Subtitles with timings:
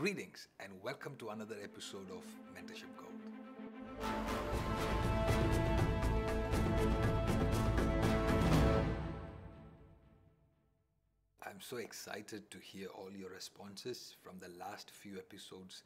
[0.00, 2.24] Greetings and welcome to another episode of
[2.56, 3.20] Mentorship Gold.
[11.46, 15.82] I'm so excited to hear all your responses from the last few episodes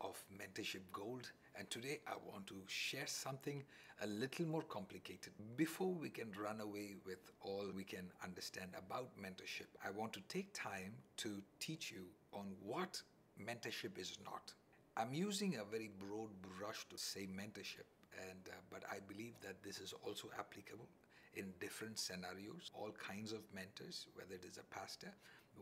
[0.00, 1.30] of Mentorship Gold.
[1.54, 3.62] And today I want to share something
[4.00, 5.34] a little more complicated.
[5.58, 10.20] Before we can run away with all we can understand about mentorship, I want to
[10.30, 13.02] take time to teach you on what
[13.40, 14.52] mentorship is not.
[14.96, 17.86] I'm using a very broad brush to say mentorship,
[18.28, 20.88] and uh, but I believe that this is also applicable
[21.34, 25.12] in different scenarios, all kinds of mentors, whether it is a pastor,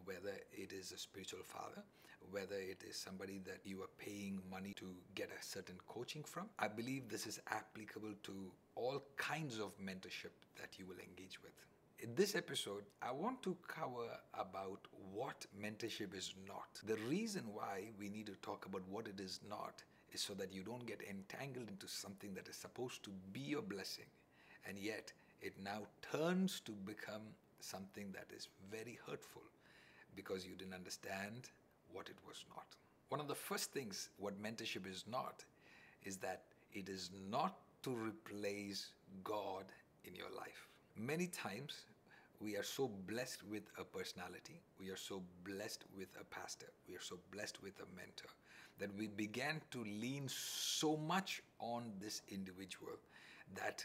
[0.04, 1.82] whether it is a spiritual father,
[2.30, 6.46] whether it is somebody that you are paying money to get a certain coaching from.
[6.58, 8.32] I believe this is applicable to
[8.74, 11.52] all kinds of mentorship that you will engage with.
[11.98, 16.68] In this episode, I want to cover about what mentorship is not.
[16.84, 19.82] The reason why we need to talk about what it is not
[20.12, 23.62] is so that you don't get entangled into something that is supposed to be your
[23.62, 24.04] blessing
[24.68, 27.22] and yet it now turns to become
[27.60, 29.42] something that is very hurtful
[30.14, 31.48] because you didn't understand
[31.92, 32.66] what it was not.
[33.08, 35.44] One of the first things what mentorship is not
[36.04, 38.88] is that it is not to replace
[39.24, 39.64] God
[40.04, 40.68] in your life.
[40.98, 41.84] Many times
[42.40, 46.94] we are so blessed with a personality, we are so blessed with a pastor, we
[46.96, 48.30] are so blessed with a mentor
[48.78, 52.96] that we began to lean so much on this individual
[53.54, 53.84] that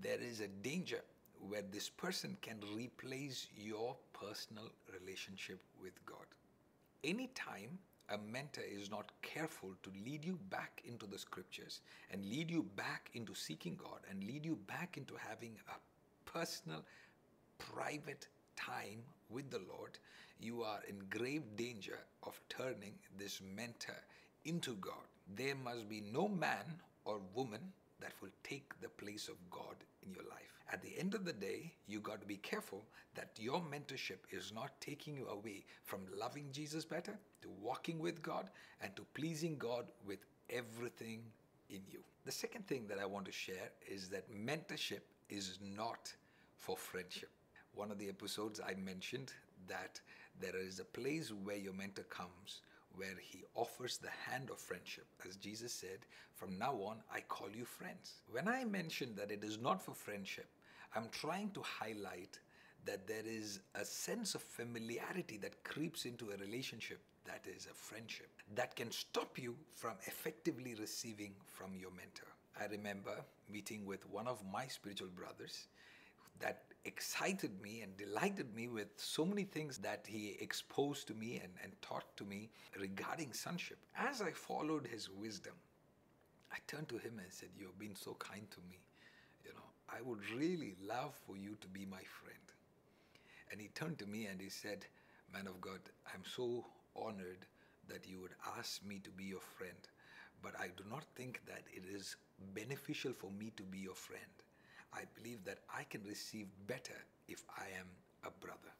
[0.00, 1.00] there is a danger
[1.48, 6.26] where this person can replace your personal relationship with God.
[7.02, 7.76] Anytime
[8.08, 11.80] a mentor is not careful to lead you back into the scriptures
[12.12, 15.91] and lead you back into seeking God and lead you back into having a
[16.32, 16.82] personal,
[17.58, 19.98] private time with the Lord,
[20.40, 24.02] you are in grave danger of turning this mentor
[24.44, 25.06] into God.
[25.36, 26.64] There must be no man
[27.04, 27.60] or woman
[28.00, 30.52] that will take the place of God in your life.
[30.72, 32.82] At the end of the day, you got to be careful
[33.14, 38.22] that your mentorship is not taking you away from loving Jesus better, to walking with
[38.22, 38.48] God,
[38.80, 41.20] and to pleasing God with everything
[41.68, 42.00] in you.
[42.24, 46.12] The second thing that I want to share is that mentorship is not
[46.62, 47.30] for friendship.
[47.74, 49.32] One of the episodes I mentioned
[49.66, 50.00] that
[50.40, 52.60] there is a place where your mentor comes
[52.94, 55.06] where he offers the hand of friendship.
[55.28, 58.20] As Jesus said, From now on, I call you friends.
[58.30, 60.46] When I mention that it is not for friendship,
[60.94, 62.38] I'm trying to highlight
[62.84, 67.74] that there is a sense of familiarity that creeps into a relationship that is a
[67.74, 72.28] friendship that can stop you from effectively receiving from your mentor.
[72.60, 73.14] I remember
[73.50, 75.66] meeting with one of my spiritual brothers
[76.42, 81.40] that excited me and delighted me with so many things that he exposed to me
[81.42, 83.78] and, and taught to me regarding sonship.
[83.96, 85.54] As I followed his wisdom,
[86.52, 88.78] I turned to him and said, You have been so kind to me.
[89.44, 92.38] You know, I would really love for you to be my friend.
[93.50, 94.86] And he turned to me and he said,
[95.32, 95.80] Man of God,
[96.12, 96.66] I'm so
[96.96, 97.46] honored
[97.88, 99.78] that you would ask me to be your friend,
[100.42, 102.16] but I do not think that it is
[102.54, 104.22] beneficial for me to be your friend.
[104.94, 106.96] I believe that I can receive better
[107.28, 107.86] if I am
[108.24, 108.72] a brother.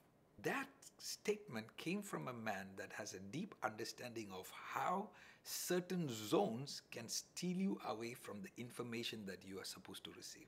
[0.43, 0.69] That
[0.99, 5.09] statement came from a man that has a deep understanding of how
[5.45, 10.47] certain zones can steal you away from the information that you are supposed to receive.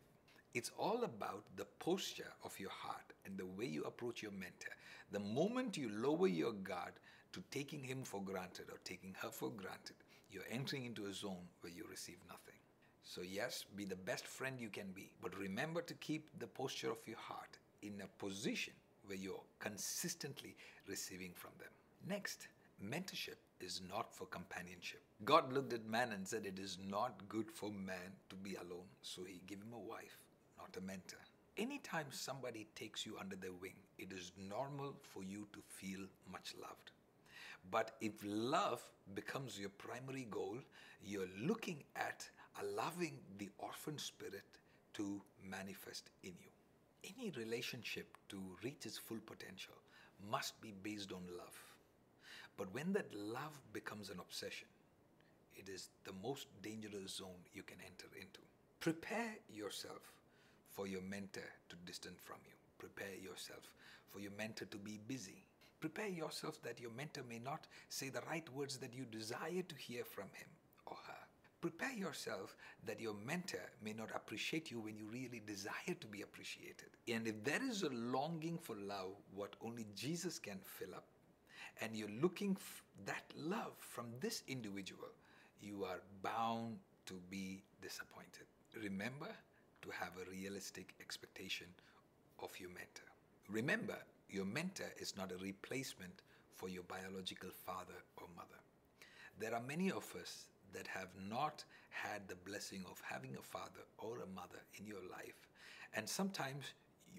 [0.52, 4.70] It's all about the posture of your heart and the way you approach your mentor.
[5.10, 6.92] The moment you lower your guard
[7.32, 9.96] to taking him for granted or taking her for granted,
[10.30, 12.54] you're entering into a zone where you receive nothing.
[13.04, 16.90] So, yes, be the best friend you can be, but remember to keep the posture
[16.90, 18.72] of your heart in a position
[19.06, 20.56] where you're consistently
[20.88, 21.68] receiving from them.
[22.08, 22.48] Next,
[22.82, 25.02] mentorship is not for companionship.
[25.24, 28.88] God looked at man and said, It is not good for man to be alone,
[29.02, 30.18] so he gave him a wife,
[30.58, 31.18] not a mentor.
[31.58, 36.00] Anytime somebody takes you under their wing, it is normal for you to feel
[36.32, 36.90] much loved.
[37.70, 38.82] But if love
[39.14, 40.58] becomes your primary goal,
[41.02, 42.28] you're looking at
[42.62, 44.44] allowing the orphan spirit
[44.94, 46.50] to manifest in you.
[47.18, 49.74] Any relationship to reach its full potential
[50.30, 51.58] must be based on love.
[52.56, 54.68] But when that love becomes an obsession,
[55.56, 58.40] it is the most dangerous zone you can enter into.
[58.80, 60.12] Prepare yourself
[60.70, 62.54] for your mentor to distance from you.
[62.78, 63.62] Prepare yourself
[64.10, 65.44] for your mentor to be busy.
[65.80, 69.74] Prepare yourself that your mentor may not say the right words that you desire to
[69.76, 70.48] hear from him
[70.86, 71.23] or her.
[71.64, 76.20] Prepare yourself that your mentor may not appreciate you when you really desire to be
[76.20, 76.90] appreciated.
[77.08, 81.06] And if there is a longing for love, what only Jesus can fill up,
[81.80, 82.54] and you're looking
[83.06, 85.08] that love from this individual,
[85.62, 86.76] you are bound
[87.06, 88.44] to be disappointed.
[88.82, 89.30] Remember
[89.80, 91.68] to have a realistic expectation
[92.42, 93.08] of your mentor.
[93.48, 93.96] Remember,
[94.28, 96.20] your mentor is not a replacement
[96.52, 98.60] for your biological father or mother.
[99.40, 100.44] There are many of us
[100.74, 105.02] that have not had the blessing of having a father or a mother in your
[105.10, 105.48] life.
[105.94, 106.64] And sometimes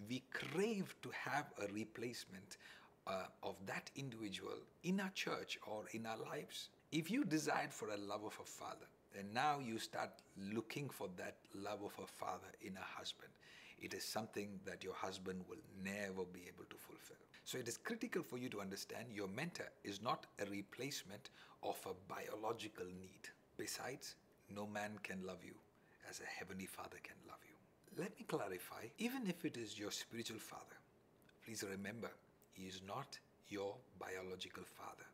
[0.10, 2.58] we crave to have a replacement
[3.08, 6.70] uh, of that individual in our church or in our lives.
[6.92, 8.88] If you desired for a love of a father,
[9.18, 10.10] and now you start
[10.54, 13.32] looking for that love of a father in a husband,
[13.80, 17.18] it is something that your husband will never be able to fulfill.
[17.44, 21.30] So it is critical for you to understand your mentor is not a replacement
[21.64, 23.30] of a biological need.
[23.58, 24.16] Besides,
[24.54, 25.56] no man can love you
[26.10, 27.56] as a heavenly father can love you.
[27.98, 30.78] Let me clarify even if it is your spiritual father,
[31.46, 32.10] please remember
[32.54, 33.18] he is not
[33.48, 35.06] your biological father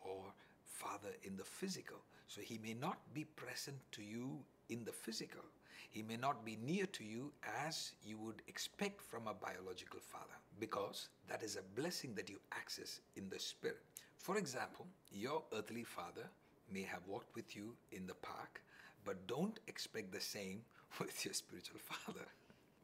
[0.00, 0.24] or
[0.64, 1.98] father in the physical.
[2.28, 4.38] So he may not be present to you
[4.68, 5.42] in the physical.
[5.90, 7.32] He may not be near to you
[7.66, 12.38] as you would expect from a biological father because that is a blessing that you
[12.52, 13.78] access in the spirit.
[14.18, 16.28] For example, your earthly father
[16.72, 18.62] may have walked with you in the park,
[19.04, 20.62] but don't expect the same
[21.00, 22.26] with your spiritual father.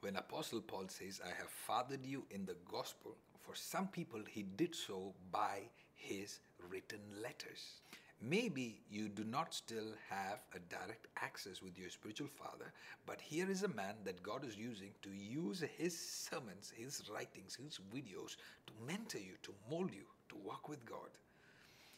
[0.00, 4.42] When Apostle Paul says, I have fathered you in the gospel, for some people he
[4.42, 5.60] did so by
[5.94, 6.40] his
[6.70, 7.80] written letters.
[8.22, 12.72] Maybe you do not still have a direct access with your spiritual father,
[13.04, 17.56] but here is a man that God is using to use his sermons, his writings,
[17.56, 18.36] his videos
[18.66, 21.10] to mentor you, to mold you, to walk with God.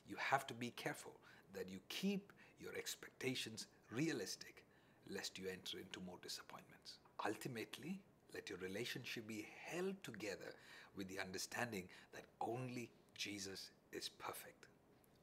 [0.09, 1.13] You have to be careful
[1.55, 4.65] that you keep your expectations realistic,
[5.11, 6.99] lest you enter into more disappointments.
[7.25, 8.01] Ultimately,
[8.35, 10.53] let your relationship be held together
[10.97, 14.67] with the understanding that only Jesus is perfect.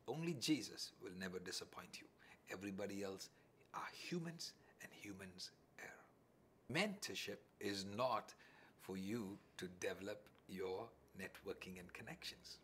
[0.08, 2.08] Only Jesus will never disappoint you.
[2.52, 3.30] Everybody else
[3.74, 6.74] are humans and humans err.
[6.74, 8.34] Mentorship is not
[8.82, 10.88] for you to develop your
[11.20, 12.58] networking and connections.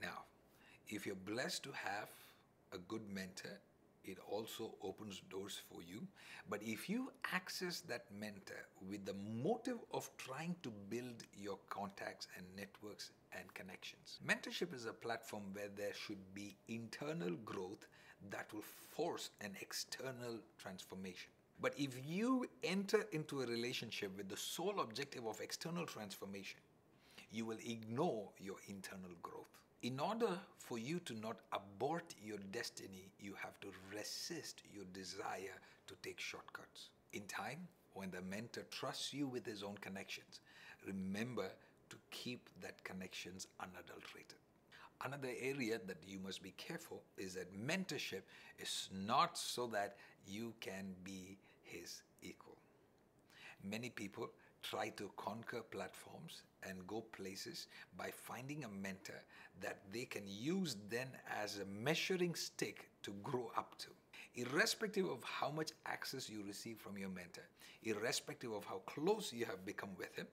[0.00, 0.24] Now,
[0.88, 2.08] if you're blessed to have
[2.72, 3.60] a good mentor,
[4.04, 6.06] it also opens doors for you.
[6.48, 12.26] But if you access that mentor with the motive of trying to build your contacts
[12.36, 17.86] and networks and connections, mentorship is a platform where there should be internal growth
[18.30, 18.64] that will
[18.96, 21.30] force an external transformation.
[21.60, 26.60] But if you enter into a relationship with the sole objective of external transformation,
[27.30, 29.50] you will ignore your internal growth.
[29.82, 30.38] In order
[30.68, 35.56] for you to not abort your destiny, you have to resist your desire
[35.86, 36.90] to take shortcuts.
[37.14, 40.40] In time, when the mentor trusts you with his own connections,
[40.86, 41.46] remember
[41.88, 44.36] to keep that connections unadulterated.
[45.02, 48.22] Another area that you must be careful is that mentorship
[48.58, 52.58] is not so that you can be his equal.
[53.64, 54.28] Many people
[54.62, 57.66] try to conquer platforms and go places
[57.96, 59.20] by finding a mentor
[59.60, 61.08] that they can use then
[61.42, 63.88] as a measuring stick to grow up to.
[64.34, 67.42] Irrespective of how much access you receive from your mentor,
[67.82, 70.26] irrespective of how close you have become with him,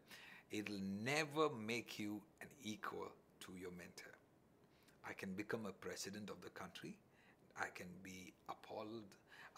[0.51, 4.11] it'll never make you an equal to your mentor.
[5.07, 6.95] I can become a president of the country,
[7.59, 9.05] I can be appalled,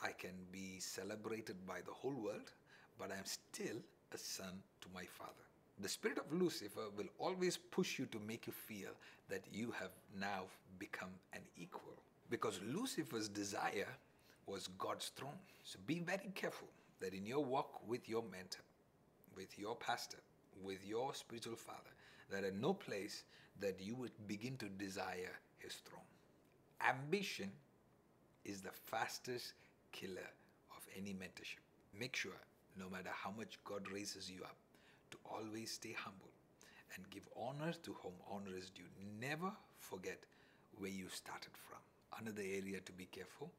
[0.03, 2.51] I can be celebrated by the whole world,
[2.99, 3.77] but I'm still
[4.13, 5.33] a son to my father.
[5.79, 8.89] The spirit of Lucifer will always push you to make you feel
[9.29, 10.45] that you have now
[10.79, 11.93] become an equal.
[12.29, 13.87] Because Lucifer's desire
[14.47, 15.37] was God's throne.
[15.63, 16.67] So be very careful
[16.99, 18.63] that in your walk with your mentor,
[19.35, 20.17] with your pastor,
[20.63, 21.93] with your spiritual father,
[22.31, 23.23] that at no place
[23.59, 26.01] that you would begin to desire his throne.
[26.87, 27.51] Ambition
[28.45, 29.53] is the fastest
[29.91, 30.29] killer
[30.75, 31.61] of any mentorship.
[31.97, 32.31] Make sure,
[32.79, 34.55] no matter how much God raises you up,
[35.11, 36.31] to always stay humble
[36.95, 38.83] and give honor to whom honor is due.
[39.19, 40.19] Never forget
[40.77, 41.79] where you started from.
[42.21, 43.51] Another area to be careful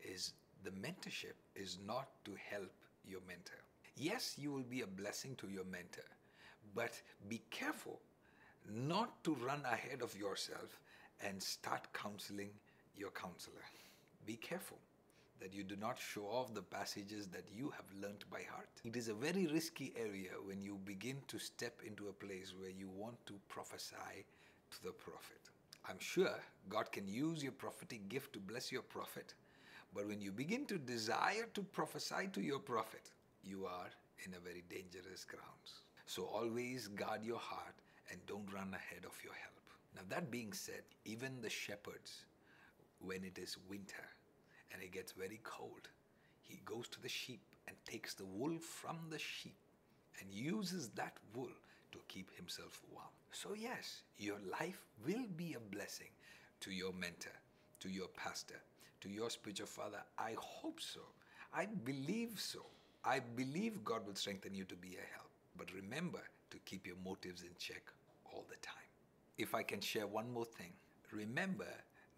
[0.00, 2.70] is the mentorship is not to help
[3.06, 3.60] your mentor.
[3.96, 6.04] Yes, you will be a blessing to your mentor,
[6.74, 8.00] but be careful
[8.68, 10.80] not to run ahead of yourself
[11.24, 12.50] and start counseling
[12.96, 13.64] your counselor.
[14.26, 14.78] Be careful
[15.40, 18.68] that you do not show off the passages that you have learnt by heart.
[18.84, 22.70] It is a very risky area when you begin to step into a place where
[22.70, 24.24] you want to prophesy
[24.70, 25.40] to the prophet.
[25.88, 29.34] I'm sure God can use your prophetic gift to bless your prophet,
[29.94, 33.10] but when you begin to desire to prophesy to your prophet,
[33.42, 33.90] you are
[34.24, 35.82] in a very dangerous grounds.
[36.06, 37.74] So always guard your heart
[38.10, 39.60] and don't run ahead of your help.
[39.94, 42.24] Now, that being said, even the shepherds,
[42.98, 44.08] when it is winter
[44.74, 45.88] and it gets very cold,
[46.42, 49.56] he goes to the sheep and takes the wool from the sheep
[50.20, 51.50] and uses that wool
[51.92, 53.06] to keep himself warm.
[53.32, 56.10] So, yes, your life will be a blessing
[56.60, 57.32] to your mentor,
[57.80, 58.60] to your pastor,
[59.00, 60.02] to your spiritual father.
[60.18, 61.00] I hope so.
[61.54, 62.66] I believe so.
[63.04, 65.30] I believe God will strengthen you to be a help.
[65.56, 67.82] But remember to keep your motives in check
[68.32, 68.74] all the time.
[69.38, 70.72] If I can share one more thing,
[71.12, 71.66] remember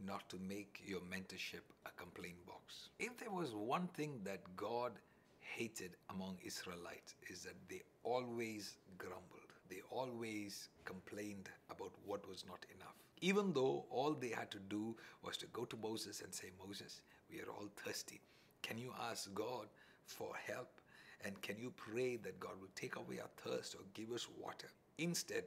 [0.05, 2.91] not to make your mentorship a complaint box.
[2.99, 4.93] If there was one thing that God
[5.41, 9.53] hated among Israelites is that they always grumbled.
[9.69, 12.95] They always complained about what was not enough.
[13.21, 17.01] Even though all they had to do was to go to Moses and say, Moses,
[17.31, 18.21] we are all thirsty.
[18.63, 19.67] Can you ask God
[20.05, 20.81] for help?
[21.25, 24.69] And can you pray that God will take away our thirst or give us water?
[24.99, 25.45] Instead,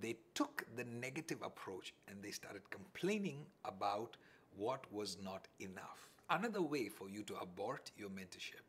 [0.00, 4.16] they took the negative approach and they started complaining about
[4.56, 6.10] what was not enough.
[6.30, 8.64] Another way for you to abort your mentorship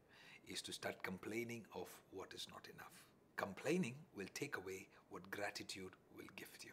[0.48, 3.03] is to start complaining of what is not enough.
[3.38, 6.72] Complaining will take away what gratitude will gift you.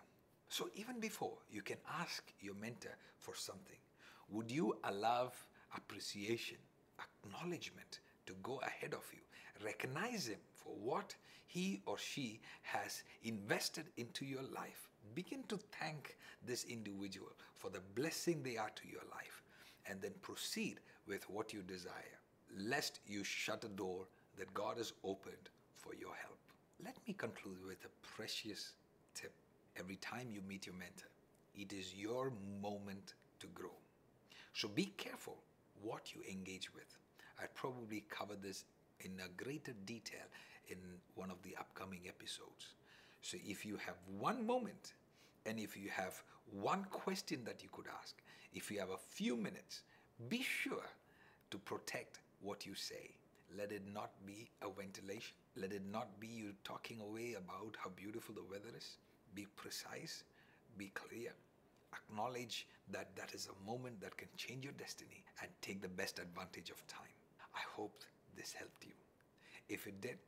[0.49, 3.79] So, even before you can ask your mentor for something,
[4.29, 5.33] would you allow
[5.75, 6.59] appreciation,
[7.01, 9.21] acknowledgement to go ahead of you?
[9.65, 11.15] Recognize him for what
[11.47, 14.89] he or she has invested into your life.
[15.15, 16.17] Begin to thank
[16.47, 19.43] this individual for the blessing they are to your life
[19.87, 22.19] and then proceed with what you desire,
[22.57, 24.07] lest you shut a door
[24.39, 26.39] that God has opened for your help.
[26.85, 28.73] Let me conclude with a precious
[29.15, 29.33] tip.
[29.77, 31.09] Every time you meet your mentor,
[31.55, 33.77] it is your moment to grow.
[34.55, 35.37] So be careful
[35.83, 36.97] what you engage with.
[37.41, 38.65] I probably covered this
[39.05, 40.27] in a greater detail
[40.69, 40.79] in
[41.15, 42.75] one of the upcoming episodes.
[43.21, 44.95] So if you have one moment
[45.47, 48.17] and if you have one question that you could ask,
[48.55, 49.83] if you have a few minutes,
[50.29, 50.87] be sure
[51.51, 53.11] to protect what you say.
[53.57, 55.35] Let it not be a ventilation.
[55.57, 58.97] Let it not be you talking away about how beautiful the weather is.
[59.35, 60.25] Be precise,
[60.79, 61.33] be clear.
[61.93, 66.19] Acknowledge that that is a moment that can change your destiny and take the best
[66.19, 67.15] advantage of time.
[67.55, 68.03] I hope
[68.37, 68.93] this helped you.
[69.69, 70.19] If it did,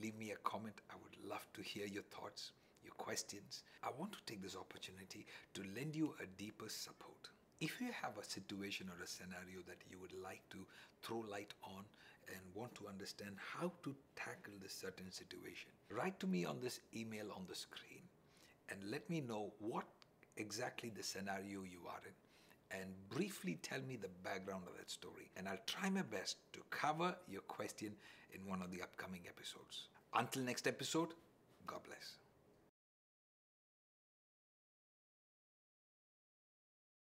[0.00, 0.80] leave me a comment.
[0.90, 3.62] I would love to hear your thoughts, your questions.
[3.82, 7.28] I want to take this opportunity to lend you a deeper support.
[7.60, 10.66] If you have a situation or a scenario that you would like to
[11.02, 11.84] throw light on
[12.28, 16.80] and want to understand how to tackle this certain situation, write to me on this
[16.94, 18.02] email on the screen
[18.70, 19.86] and let me know what
[20.36, 22.23] exactly the scenario you are in
[22.80, 25.30] and briefly tell me the background of that story.
[25.36, 27.92] And I'll try my best to cover your question
[28.32, 29.88] in one of the upcoming episodes.
[30.14, 31.10] Until next episode,
[31.66, 32.23] God bless.